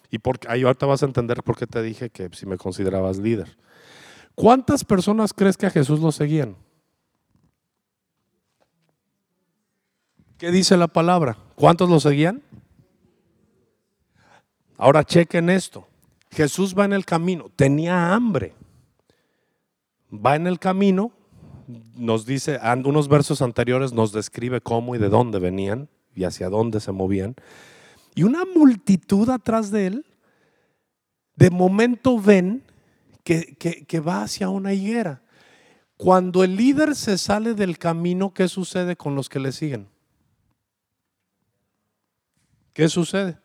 [0.09, 3.19] y porque, ahí ahorita vas a entender por qué te dije que si me considerabas
[3.19, 3.57] líder.
[4.41, 6.57] ¿Cuántas personas crees que a Jesús lo seguían?
[10.39, 11.37] ¿Qué dice la palabra?
[11.57, 12.43] ¿Cuántos lo seguían?
[14.79, 15.87] Ahora chequen esto.
[16.31, 18.55] Jesús va en el camino, tenía hambre.
[20.11, 21.13] Va en el camino,
[21.95, 26.81] nos dice, unos versos anteriores nos describe cómo y de dónde venían y hacia dónde
[26.81, 27.37] se movían.
[28.15, 30.07] Y una multitud atrás de él,
[31.37, 32.65] de momento ven
[33.25, 35.23] que, va hacia una higuera.
[35.97, 39.89] Cuando el líder se sale del camino, ¿qué sucede con los que le siguen?
[42.73, 43.39] ¿Qué sucede?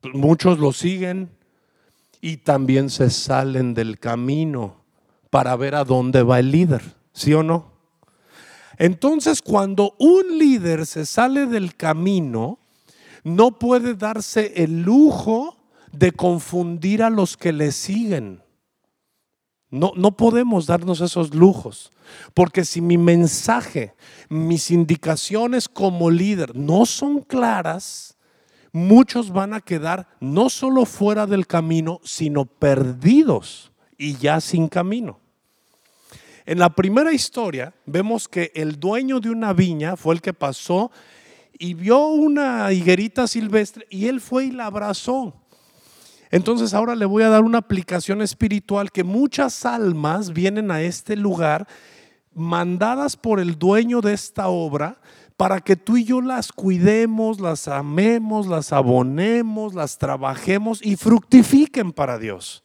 [0.00, 1.30] Pues muchos lo siguen
[2.20, 4.84] y también se salen del camino
[5.30, 7.72] para ver a dónde va el líder, ¿sí o no?
[8.78, 12.58] Entonces, cuando un líder se sale del camino,
[13.24, 15.56] no puede darse el lujo
[15.92, 18.45] de confundir a los que le siguen.
[19.70, 21.90] No, no podemos darnos esos lujos,
[22.34, 23.94] porque si mi mensaje,
[24.28, 28.16] mis indicaciones como líder no son claras,
[28.72, 35.18] muchos van a quedar no solo fuera del camino, sino perdidos y ya sin camino.
[36.44, 40.92] En la primera historia vemos que el dueño de una viña fue el que pasó
[41.58, 45.34] y vio una higuerita silvestre y él fue y la abrazó.
[46.30, 51.16] Entonces ahora le voy a dar una aplicación espiritual que muchas almas vienen a este
[51.16, 51.66] lugar
[52.34, 54.98] mandadas por el dueño de esta obra
[55.36, 61.92] para que tú y yo las cuidemos, las amemos, las abonemos, las trabajemos y fructifiquen
[61.92, 62.64] para Dios.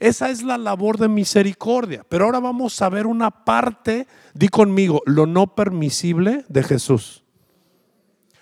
[0.00, 2.04] Esa es la labor de misericordia.
[2.08, 7.22] Pero ahora vamos a ver una parte, di conmigo, lo no permisible de Jesús.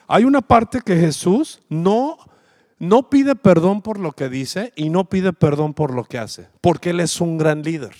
[0.06, 2.16] Hay una parte que Jesús no,
[2.78, 6.48] no pide perdón por lo que dice y no pide perdón por lo que hace,
[6.60, 7.94] porque Él es un gran líder.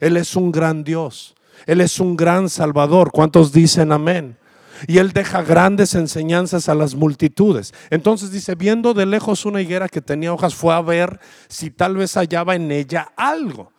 [0.00, 1.34] Él es un gran Dios.
[1.66, 3.12] Él es un gran Salvador.
[3.12, 4.38] ¿Cuántos dicen amén?
[4.86, 7.74] y él deja grandes enseñanzas a las multitudes.
[7.90, 11.96] Entonces dice, viendo de lejos una higuera que tenía hojas, fue a ver si tal
[11.96, 13.72] vez hallaba en ella algo.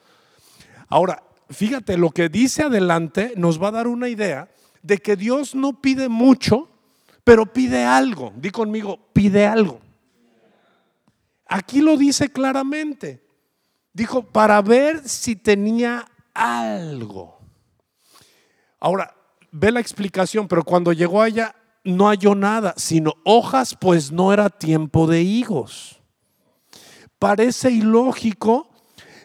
[0.89, 4.49] Ahora, fíjate, lo que dice adelante nos va a dar una idea
[4.81, 6.69] de que Dios no pide mucho,
[7.23, 8.33] pero pide algo.
[8.35, 9.79] Di conmigo, pide algo.
[11.51, 13.21] Aquí lo dice claramente.
[13.91, 17.39] Dijo, para ver si tenía algo.
[18.79, 19.13] Ahora,
[19.51, 24.49] ve la explicación, pero cuando llegó allá no halló nada, sino hojas, pues no era
[24.49, 25.99] tiempo de higos.
[27.19, 28.69] Parece ilógico,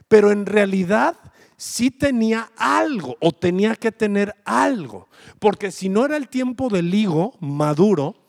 [0.08, 1.16] pero en realidad
[1.56, 5.08] sí tenía algo o tenía que tener algo,
[5.38, 8.25] porque si no era el tiempo del higo maduro,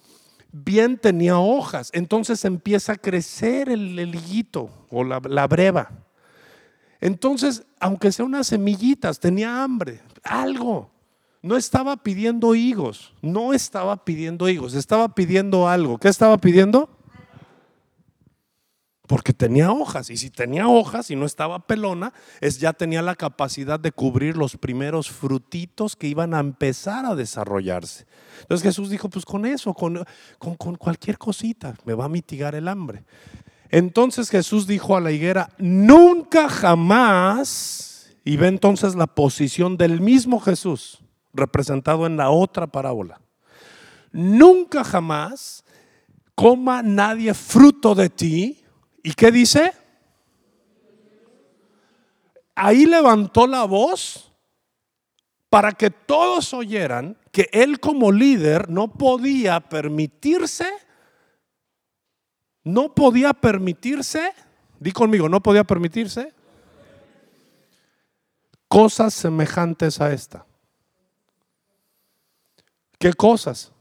[0.63, 5.89] bien tenía hojas, entonces empieza a crecer el, higuito o la, la breva.
[6.99, 10.89] Entonces, aunque sea unas semillitas, tenía hambre, algo.
[11.41, 15.97] No estaba pidiendo higos, no estaba pidiendo higos, estaba pidiendo algo.
[15.99, 16.96] ¿Qué estaba pidiendo?
[19.07, 23.15] Porque tenía hojas, y si tenía hojas y no estaba pelona, es, ya tenía la
[23.15, 28.05] capacidad de cubrir los primeros frutitos que iban a empezar a desarrollarse.
[28.41, 30.03] Entonces Jesús dijo, pues con eso, con,
[30.37, 33.05] con, con cualquier cosita, me va a mitigar el hambre.
[33.69, 40.39] Entonces Jesús dijo a la higuera, nunca jamás, y ve entonces la posición del mismo
[40.39, 40.99] Jesús,
[41.33, 43.21] representado en la otra parábola.
[44.11, 45.63] Nunca jamás
[46.35, 48.63] coma nadie fruto de ti.
[49.07, 49.71] ¿Y qué dice?
[52.55, 54.33] Ahí levantó la voz
[55.49, 60.67] para que todos oyeran que él como líder no podía permitirse,
[62.65, 64.33] no podía permitirse,
[64.77, 66.33] di conmigo, no podía permitirse
[68.67, 70.45] cosas semejantes a esta.
[72.99, 73.71] ¿Qué cosas?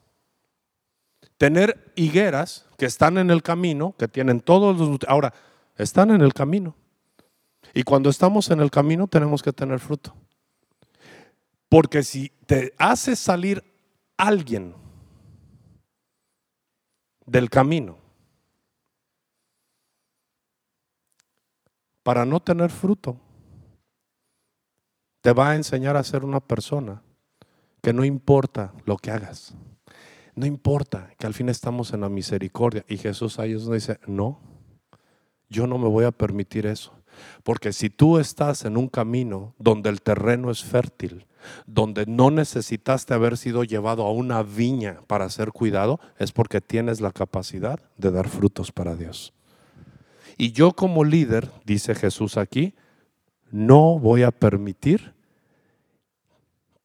[1.39, 4.99] Tener higueras que están en el camino, que tienen todos los...
[5.07, 5.35] Ahora,
[5.77, 6.75] están en el camino.
[7.75, 10.15] Y cuando estamos en el camino tenemos que tener fruto.
[11.69, 13.63] Porque si te hace salir
[14.17, 14.75] alguien
[17.27, 17.99] del camino
[22.03, 23.21] para no tener fruto,
[25.21, 27.03] te va a enseñar a ser una persona
[27.83, 29.55] que no importa lo que hagas,
[30.37, 32.85] no importa que al fin estamos en la misericordia.
[32.89, 34.39] Y Jesús ahí nos dice, no,
[35.49, 36.93] yo no me voy a permitir eso.
[37.43, 41.27] Porque si tú estás en un camino donde el terreno es fértil,
[41.67, 47.01] donde no necesitaste haber sido llevado a una viña para ser cuidado, es porque tienes
[47.01, 49.33] la capacidad de dar frutos para Dios.
[50.37, 52.75] Y yo como líder, dice Jesús aquí,
[53.51, 55.15] no voy a permitir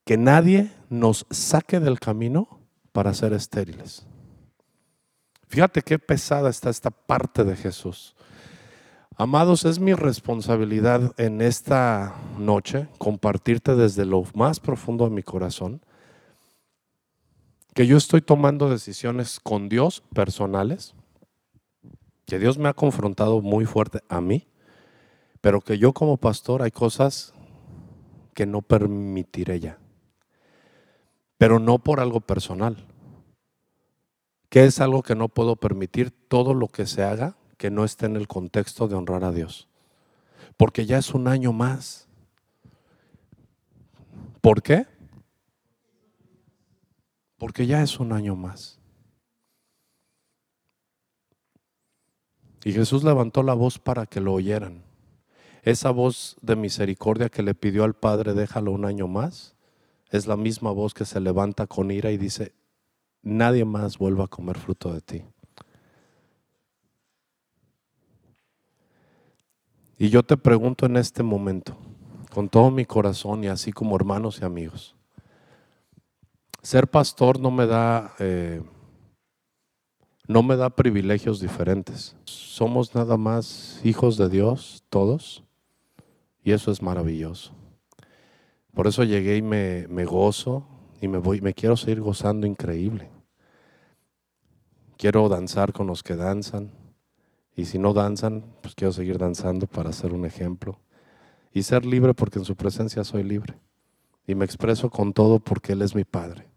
[0.06, 2.61] que nadie nos saque del camino
[2.92, 4.06] para ser estériles.
[5.48, 8.16] Fíjate qué pesada está esta parte de Jesús.
[9.18, 15.82] Amados, es mi responsabilidad en esta noche compartirte desde lo más profundo de mi corazón
[17.74, 20.94] que yo estoy tomando decisiones con Dios personales,
[22.26, 24.48] que Dios me ha confrontado muy fuerte a mí,
[25.40, 27.34] pero que yo como pastor hay cosas
[28.34, 29.81] que no permitiré ya
[31.42, 32.78] pero no por algo personal.
[34.48, 36.12] ¿Qué es algo que no puedo permitir?
[36.12, 39.68] Todo lo que se haga que no esté en el contexto de honrar a Dios.
[40.56, 42.08] Porque ya es un año más.
[44.40, 44.86] ¿Por qué?
[47.40, 48.80] Porque ya es un año más.
[52.64, 54.84] Y Jesús levantó la voz para que lo oyeran.
[55.64, 59.56] Esa voz de misericordia que le pidió al Padre, déjalo un año más,
[60.12, 62.54] es la misma voz que se levanta con ira y dice,
[63.24, 65.24] nadie más vuelva a comer fruto de ti.
[69.98, 71.78] Y yo te pregunto en este momento,
[72.34, 74.96] con todo mi corazón y así como hermanos y amigos,
[76.62, 78.62] ser pastor no me da, eh,
[80.28, 82.16] no me da privilegios diferentes.
[82.26, 85.44] Somos nada más hijos de Dios, todos,
[86.44, 87.61] y eso es maravilloso.
[88.74, 90.66] Por eso llegué y me, gozo
[91.02, 93.10] y me voy, me quiero seguir gozando increíble.
[94.98, 96.72] Quiero danzar con los que danzan.
[97.56, 100.80] Y si no danzan, pues quiero seguir danzando para ser un ejemplo.
[101.52, 103.60] Y ser libre porque en su presencia soy libre.
[104.26, 106.48] Y me expreso con todo porque Él es mi Padre.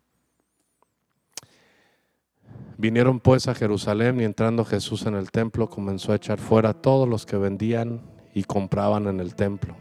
[2.76, 6.74] Vinieron pues a Jerusalén y entrando Jesús en el templo comenzó a echar fuera a
[6.74, 8.02] todos los que vendían
[8.34, 9.76] y compraban en el templo.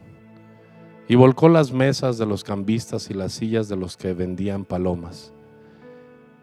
[1.07, 5.33] Y volcó las mesas de los cambistas y las sillas de los que vendían palomas.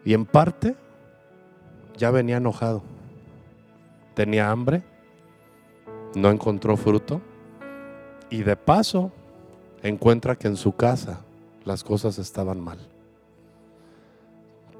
[0.05, 0.75] Y en parte
[1.97, 2.83] ya venía enojado.
[4.13, 4.83] Tenía hambre,
[6.15, 7.21] no encontró fruto
[8.29, 9.11] y de paso
[9.83, 11.21] encuentra que en su casa
[11.65, 12.79] las cosas estaban mal.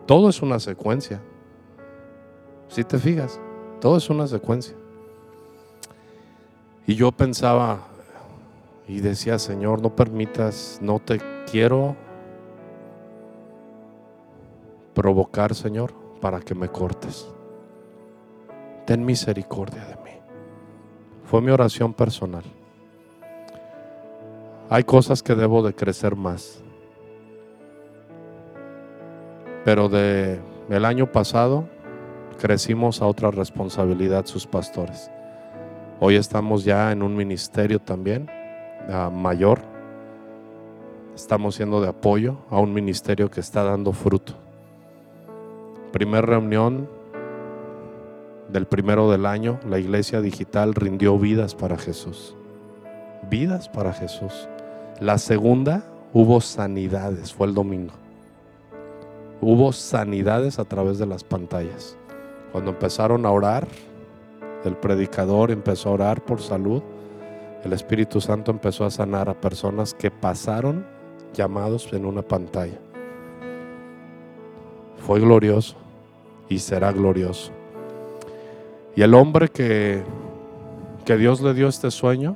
[0.05, 1.21] Todo es una secuencia.
[2.67, 3.39] Si te fijas,
[3.79, 4.75] todo es una secuencia.
[6.87, 7.87] Y yo pensaba
[8.91, 11.95] y decía, Señor, no permitas, no te quiero
[14.93, 17.31] provocar, Señor, para que me cortes.
[18.85, 20.19] Ten misericordia de mí.
[21.23, 22.43] Fue mi oración personal.
[24.69, 26.61] Hay cosas que debo de crecer más.
[29.63, 31.63] Pero de el año pasado
[32.41, 35.09] crecimos a otra responsabilidad sus pastores.
[36.01, 38.40] Hoy estamos ya en un ministerio también
[39.11, 39.59] mayor.
[41.15, 44.33] Estamos siendo de apoyo a un ministerio que está dando fruto.
[45.91, 46.89] Primer reunión
[48.49, 52.35] del primero del año, la iglesia digital rindió vidas para Jesús.
[53.29, 54.47] Vidas para Jesús.
[54.99, 57.93] La segunda hubo sanidades, fue el domingo.
[59.41, 61.97] Hubo sanidades a través de las pantallas.
[62.51, 63.67] Cuando empezaron a orar,
[64.63, 66.83] el predicador empezó a orar por salud,
[67.63, 70.85] el Espíritu Santo empezó a sanar a personas que pasaron
[71.33, 72.79] llamados en una pantalla.
[75.05, 75.75] Fue glorioso
[76.49, 77.51] y será glorioso.
[78.95, 80.03] Y el hombre que,
[81.05, 82.35] que Dios le dio este sueño,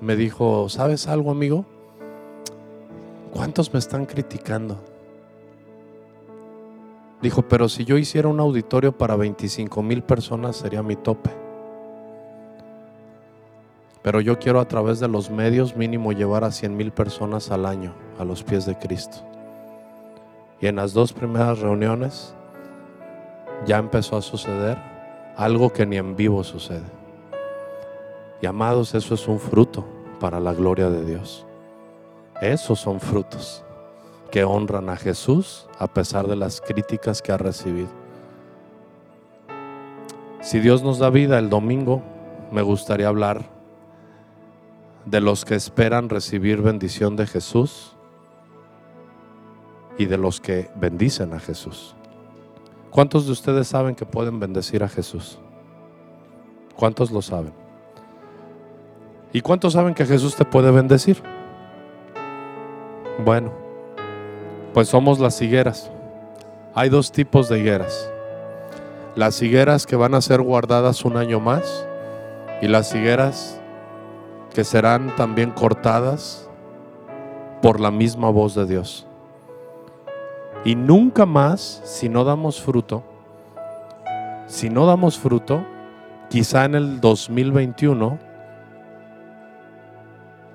[0.00, 1.64] me dijo, ¿sabes algo, amigo?
[3.32, 4.89] ¿Cuántos me están criticando?
[7.22, 11.30] Dijo, pero si yo hiciera un auditorio para 25 mil personas sería mi tope.
[14.02, 17.66] Pero yo quiero a través de los medios mínimo llevar a 100 mil personas al
[17.66, 19.18] año a los pies de Cristo.
[20.60, 22.34] Y en las dos primeras reuniones
[23.66, 24.78] ya empezó a suceder
[25.36, 27.00] algo que ni en vivo sucede.
[28.40, 29.86] Y amados, eso es un fruto
[30.18, 31.44] para la gloria de Dios.
[32.40, 33.62] Esos son frutos
[34.30, 37.88] que honran a Jesús a pesar de las críticas que ha recibido.
[40.40, 42.02] Si Dios nos da vida el domingo,
[42.50, 43.44] me gustaría hablar
[45.04, 47.96] de los que esperan recibir bendición de Jesús
[49.98, 51.94] y de los que bendicen a Jesús.
[52.90, 55.38] ¿Cuántos de ustedes saben que pueden bendecir a Jesús?
[56.76, 57.52] ¿Cuántos lo saben?
[59.32, 61.22] ¿Y cuántos saben que Jesús te puede bendecir?
[63.24, 63.52] Bueno,
[64.72, 65.90] pues somos las higueras.
[66.74, 68.10] Hay dos tipos de higueras.
[69.16, 71.86] Las higueras que van a ser guardadas un año más
[72.62, 73.60] y las higueras
[74.54, 76.48] que serán también cortadas
[77.62, 79.06] por la misma voz de Dios.
[80.64, 83.02] Y nunca más, si no damos fruto,
[84.46, 85.64] si no damos fruto,
[86.28, 88.18] quizá en el 2021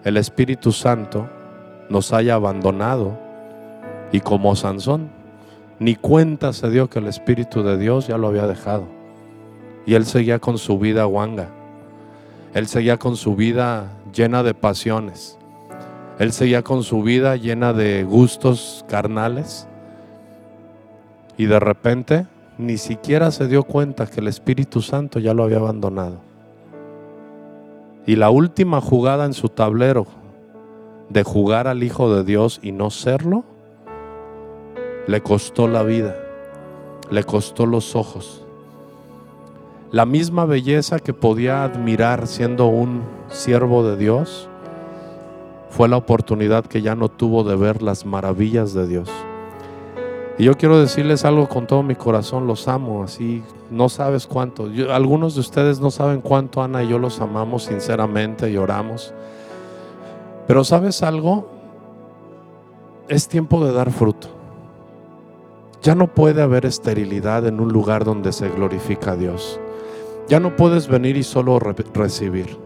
[0.03, 1.27] el Espíritu Santo
[1.89, 3.24] nos haya abandonado
[4.15, 5.09] y como Sansón,
[5.77, 8.87] ni cuenta se dio que el Espíritu de Dios ya lo había dejado.
[9.85, 11.49] Y él seguía con su vida guanga.
[12.53, 15.37] Él seguía con su vida llena de pasiones.
[16.17, 19.67] Él seguía con su vida llena de gustos carnales.
[21.37, 22.25] Y de repente
[22.57, 26.21] ni siquiera se dio cuenta que el Espíritu Santo ya lo había abandonado.
[28.05, 30.07] Y la última jugada en su tablero
[31.09, 33.43] de jugar al Hijo de Dios y no serlo,
[35.07, 36.15] le costó la vida.
[37.11, 38.43] le costó los ojos.
[39.91, 44.49] La misma belleza que podía admirar siendo un siervo de Dios,
[45.75, 49.09] fue la oportunidad que ya no tuvo de ver las maravillas de Dios.
[50.37, 54.69] Y yo quiero decirles algo con todo mi corazón, los amo, así no sabes cuánto.
[54.89, 59.13] algunos de ustedes no saben cuánto Ana y yo los amamos sinceramente y oramos.
[60.47, 61.49] Pero sabes algo,
[63.09, 64.34] es tiempo de dar fruto.
[65.85, 69.59] Ya no puede haber esterilidad en un lugar donde se glorifica a Dios.
[70.27, 72.57] Ya no puedes venir y solo recibir.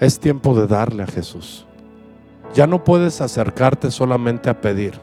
[0.00, 1.64] Es tiempo de darle a Jesús.
[2.54, 4.94] Ya no puedes acercarte solamente a pedir.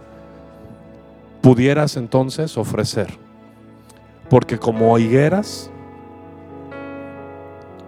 [1.41, 3.07] Pudieras entonces ofrecer.
[4.29, 5.71] Porque como higueras,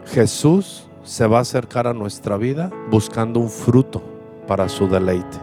[0.05, 4.01] Jesús se va a acercar a nuestra vida buscando un fruto
[4.47, 5.37] para su deleite.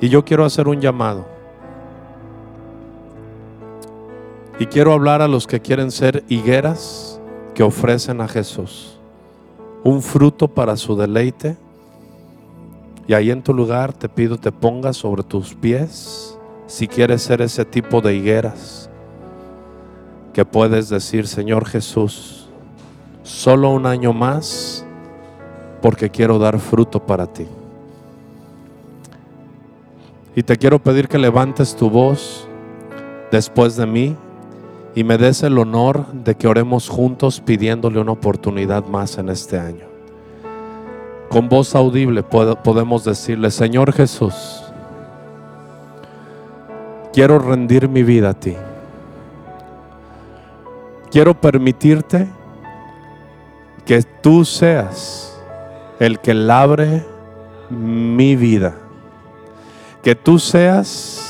[0.00, 1.37] Y yo quiero hacer un llamado.
[4.58, 7.20] Y quiero hablar a los que quieren ser higueras
[7.54, 8.98] que ofrecen a Jesús.
[9.84, 11.56] Un fruto para su deleite.
[13.06, 17.40] Y ahí en tu lugar te pido te pongas sobre tus pies si quieres ser
[17.40, 18.90] ese tipo de higueras
[20.34, 22.48] que puedes decir, Señor Jesús,
[23.22, 24.84] solo un año más
[25.80, 27.46] porque quiero dar fruto para ti.
[30.36, 32.46] Y te quiero pedir que levantes tu voz
[33.32, 34.16] después de mí
[34.98, 39.56] y me des el honor de que oremos juntos pidiéndole una oportunidad más en este
[39.56, 39.86] año.
[41.28, 44.64] Con voz audible podemos decirle, Señor Jesús,
[47.12, 48.56] quiero rendir mi vida a ti.
[51.12, 52.26] Quiero permitirte
[53.86, 55.40] que tú seas
[56.00, 57.06] el que labre
[57.70, 58.74] mi vida
[60.02, 61.20] que tú seas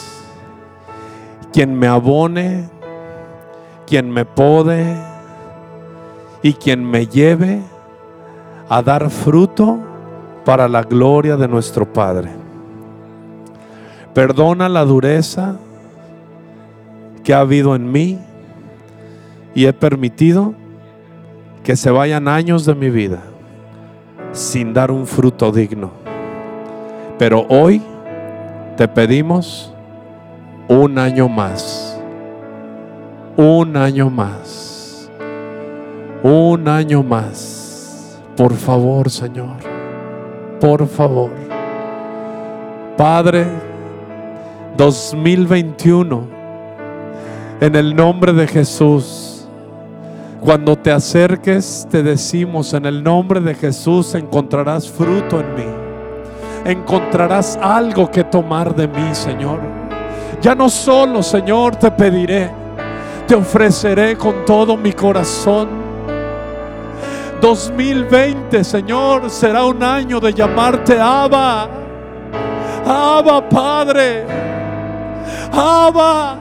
[1.53, 2.69] quien me abone,
[3.89, 4.97] quien me pode
[6.43, 7.62] y quien me lleve
[8.68, 9.78] a dar fruto
[10.45, 12.30] para la gloria de nuestro Padre.
[14.12, 15.57] Perdona la dureza
[17.24, 18.18] que ha habido en mí
[19.55, 20.55] y he permitido
[21.64, 23.20] que se vayan años de mi vida
[24.32, 25.91] sin dar un fruto digno.
[27.18, 27.82] Pero hoy
[28.76, 29.72] te pedimos
[30.68, 31.98] un año más,
[33.39, 35.09] un año más,
[36.24, 38.20] un año más.
[38.36, 39.59] Por favor, Señor,
[40.61, 41.30] por favor.
[42.97, 43.47] Padre,
[44.76, 46.26] 2021,
[47.61, 49.47] en el nombre de Jesús,
[50.41, 55.89] cuando te acerques, te decimos, en el nombre de Jesús encontrarás fruto en mí
[56.64, 59.61] encontrarás algo que tomar de mí, Señor.
[60.43, 62.51] Ya no solo, Señor, te pediré,
[63.29, 65.68] te ofreceré con todo mi corazón.
[67.43, 71.68] 2020, Señor, será un año de llamarte Abba.
[72.87, 74.24] Abba, Padre.
[75.53, 76.39] Abba.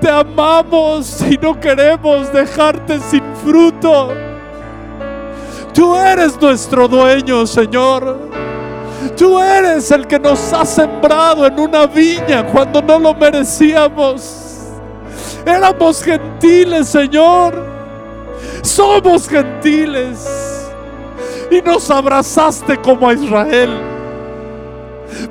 [0.00, 4.14] Te amamos y no queremos dejarte sin fruto.
[5.74, 8.30] Tú eres nuestro dueño, Señor.
[9.14, 14.45] Tú eres el que nos ha sembrado en una viña cuando no lo merecíamos.
[15.46, 17.54] Éramos gentiles, Señor.
[18.62, 20.28] Somos gentiles.
[21.50, 23.70] Y nos abrazaste como a Israel.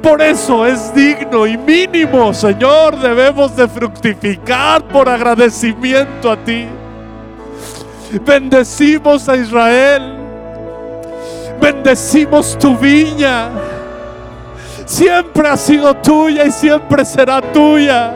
[0.02, 6.66] Por eso es digno y mínimo, Señor, debemos de fructificar por agradecimiento a ti.
[8.26, 10.16] Bendecimos a Israel.
[11.60, 13.50] Bendecimos tu viña
[14.86, 18.14] siempre ha sido tuya y siempre será tuya.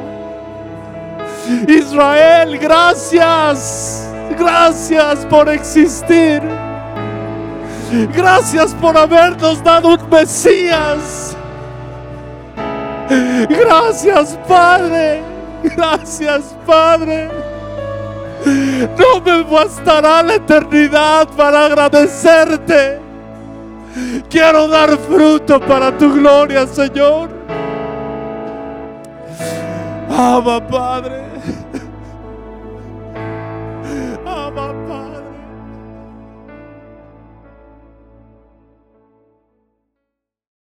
[1.67, 4.07] Israel, gracias.
[4.37, 6.41] Gracias por existir.
[8.13, 11.35] Gracias por habernos dado un Mesías.
[13.49, 15.21] Gracias, Padre.
[15.63, 17.29] Gracias, Padre.
[18.45, 22.99] No me bastará la eternidad para agradecerte.
[24.29, 27.29] Quiero dar fruto para tu gloria, Señor.
[30.09, 31.28] Ama, Padre.